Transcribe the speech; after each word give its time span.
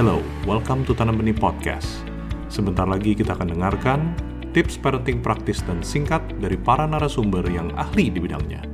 Hello, 0.00 0.24
welcome 0.48 0.80
to 0.88 0.96
Tanam 0.96 1.20
Benih 1.20 1.36
Podcast. 1.36 2.08
Sebentar 2.48 2.88
lagi 2.88 3.12
kita 3.12 3.36
akan 3.36 3.52
dengarkan 3.52 4.16
tips 4.56 4.80
parenting 4.80 5.20
praktis 5.20 5.60
dan 5.68 5.84
singkat 5.84 6.24
dari 6.40 6.56
para 6.56 6.88
narasumber 6.88 7.44
yang 7.44 7.68
ahli 7.76 8.08
di 8.08 8.16
bidangnya. 8.16 8.64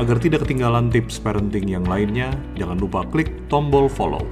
Agar 0.00 0.16
tidak 0.24 0.48
ketinggalan 0.48 0.88
tips 0.88 1.20
parenting 1.20 1.68
yang 1.68 1.84
lainnya, 1.84 2.32
jangan 2.56 2.80
lupa 2.80 3.04
klik 3.12 3.28
tombol 3.52 3.92
follow. 3.92 4.24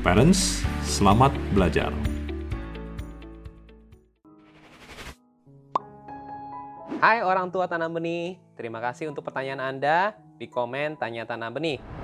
Parents, 0.00 0.64
selamat 0.88 1.36
belajar. 1.52 1.92
Hai 6.96 7.20
orang 7.20 7.52
tua 7.52 7.68
tanam 7.68 7.92
benih, 7.92 8.40
terima 8.56 8.80
kasih 8.80 9.12
untuk 9.12 9.20
pertanyaan 9.20 9.76
Anda 9.76 10.16
di 10.40 10.48
komen 10.48 10.96
Tanya 10.96 11.28
Tanam 11.28 11.52
Benih. 11.52 11.97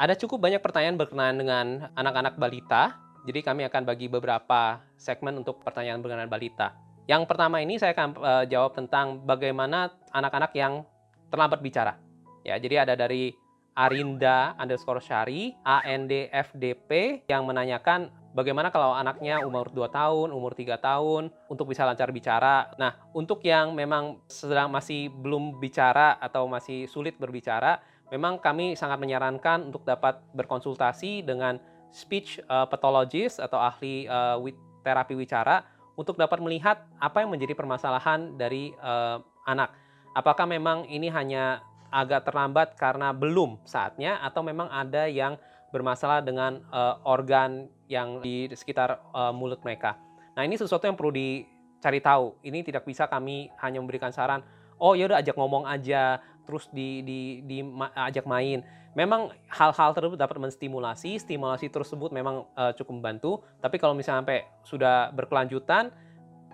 Ada 0.00 0.16
cukup 0.16 0.40
banyak 0.40 0.64
pertanyaan 0.64 0.96
berkenaan 0.96 1.36
dengan 1.36 1.66
anak-anak 1.92 2.40
balita, 2.40 2.96
jadi 3.28 3.44
kami 3.44 3.68
akan 3.68 3.84
bagi 3.84 4.08
beberapa 4.08 4.80
segmen 4.96 5.36
untuk 5.36 5.60
pertanyaan 5.60 6.00
berkenaan 6.00 6.32
balita. 6.32 6.72
Yang 7.04 7.28
pertama 7.28 7.60
ini 7.60 7.76
saya 7.76 7.92
akan 7.92 8.08
uh, 8.16 8.44
jawab 8.48 8.72
tentang 8.72 9.20
bagaimana 9.28 9.92
anak-anak 10.16 10.52
yang 10.56 10.82
terlambat 11.28 11.60
bicara. 11.60 12.00
Ya, 12.40 12.56
jadi 12.56 12.88
ada 12.88 12.96
dari 12.96 13.36
Arinda 13.72 14.56
underscore 14.56 15.00
Syari, 15.00 15.56
ANDFDP 15.64 17.24
yang 17.28 17.48
menanyakan 17.48 18.12
bagaimana 18.36 18.68
kalau 18.72 18.92
anaknya 18.92 19.44
umur 19.44 19.72
2 19.72 19.88
tahun, 19.92 20.28
umur 20.32 20.52
3 20.52 20.76
tahun 20.76 21.32
untuk 21.48 21.68
bisa 21.68 21.84
lancar 21.84 22.12
bicara. 22.12 22.72
Nah, 22.76 22.96
untuk 23.16 23.40
yang 23.44 23.72
memang 23.72 24.20
sedang 24.28 24.68
masih 24.68 25.08
belum 25.08 25.60
bicara 25.60 26.20
atau 26.20 26.44
masih 26.48 26.84
sulit 26.88 27.16
berbicara, 27.16 27.80
memang 28.12 28.36
kami 28.36 28.76
sangat 28.76 29.00
menyarankan 29.00 29.72
untuk 29.72 29.88
dapat 29.88 30.20
berkonsultasi 30.36 31.24
dengan 31.24 31.56
speech 31.88 32.36
uh, 32.44 32.68
pathologist 32.68 33.40
atau 33.40 33.56
ahli 33.56 34.04
uh, 34.04 34.36
terapi 34.84 35.16
wicara 35.16 35.64
untuk 35.96 36.20
dapat 36.20 36.40
melihat 36.44 36.84
apa 37.00 37.24
yang 37.24 37.32
menjadi 37.32 37.56
permasalahan 37.56 38.36
dari 38.36 38.76
uh, 38.80 39.20
anak. 39.48 39.72
Apakah 40.12 40.44
memang 40.44 40.84
ini 40.92 41.08
hanya 41.08 41.64
agak 41.92 42.28
terlambat 42.28 42.76
karena 42.76 43.12
belum 43.12 43.60
saatnya 43.64 44.20
atau 44.20 44.44
memang 44.44 44.68
ada 44.68 45.08
yang 45.08 45.40
bermasalah 45.72 46.20
dengan 46.20 46.60
uh, 46.68 47.00
organ 47.04 47.68
yang 47.88 48.20
di 48.20 48.48
sekitar 48.52 49.00
uh, 49.12 49.32
mulut 49.32 49.60
mereka. 49.64 49.96
Nah, 50.36 50.44
ini 50.44 50.56
sesuatu 50.56 50.84
yang 50.84 50.96
perlu 50.96 51.12
dicari 51.12 52.00
tahu. 52.00 52.36
Ini 52.44 52.64
tidak 52.64 52.84
bisa 52.84 53.08
kami 53.08 53.48
hanya 53.60 53.80
memberikan 53.80 54.12
saran, 54.12 54.44
oh 54.80 54.96
ya 54.96 55.08
udah 55.08 55.20
ajak 55.20 55.36
ngomong 55.36 55.64
aja, 55.68 56.20
terus 56.44 56.68
di, 56.70 57.02
di, 57.02 57.20
di 57.42 57.58
ajak 57.96 58.26
main. 58.26 58.62
Memang 58.92 59.32
hal-hal 59.48 59.96
tersebut 59.96 60.20
dapat 60.20 60.36
menstimulasi, 60.36 61.16
stimulasi 61.16 61.72
tersebut 61.72 62.12
memang 62.12 62.44
uh, 62.54 62.76
cukup 62.76 62.92
membantu. 63.00 63.40
Tapi 63.64 63.80
kalau 63.80 63.96
misalnya 63.96 64.20
sampai 64.20 64.44
sudah 64.62 65.08
berkelanjutan, 65.16 65.88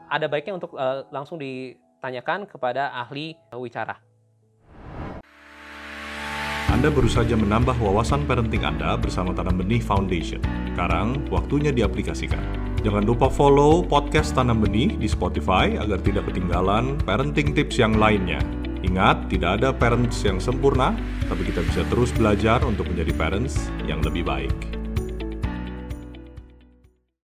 ada 0.06 0.26
baiknya 0.30 0.54
untuk 0.54 0.72
uh, 0.78 1.02
langsung 1.10 1.36
ditanyakan 1.36 2.46
kepada 2.46 2.94
ahli 2.94 3.34
wicara. 3.58 3.98
Anda 6.68 6.94
baru 6.94 7.10
saja 7.10 7.34
menambah 7.34 7.74
wawasan 7.82 8.22
parenting 8.28 8.62
Anda 8.62 8.94
bersama 8.94 9.34
Tanam 9.34 9.58
Benih 9.58 9.82
Foundation. 9.82 10.38
Sekarang, 10.70 11.26
waktunya 11.26 11.74
diaplikasikan. 11.74 12.38
Jangan 12.86 13.02
lupa 13.02 13.26
follow 13.26 13.82
podcast 13.82 14.38
Tanam 14.38 14.62
Benih 14.62 14.94
di 14.94 15.10
Spotify 15.10 15.74
agar 15.74 15.98
tidak 16.06 16.30
ketinggalan 16.30 16.94
parenting 17.02 17.50
tips 17.50 17.82
yang 17.82 17.98
lainnya. 17.98 18.38
Ingat, 18.86 19.26
tidak 19.26 19.58
ada 19.58 19.74
parents 19.74 20.22
yang 20.22 20.38
sempurna, 20.38 20.94
tapi 21.26 21.42
kita 21.42 21.66
bisa 21.66 21.82
terus 21.90 22.14
belajar 22.14 22.62
untuk 22.62 22.86
menjadi 22.86 23.10
parents 23.18 23.58
yang 23.90 23.98
lebih 24.06 24.22
baik. 24.22 24.77